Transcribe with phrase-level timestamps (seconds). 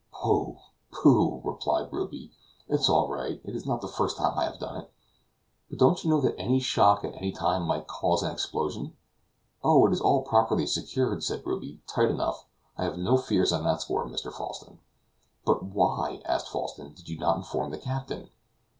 [0.11, 0.57] "Pooh!
[0.91, 2.31] pooh!" replied Ruby,
[2.67, 4.91] "it's all right; it is not the first time I have done it."
[5.69, 8.97] "But don't you know that any shock at any time might cause an explosion?"
[9.63, 12.47] "Oh, it's all properly secured," said Ruby, "tight enough;
[12.79, 14.33] I have no fears on that score, Mr.
[14.33, 14.79] Falsten."
[15.45, 18.31] "But why," asked Falsten, "did you not inform the captain?"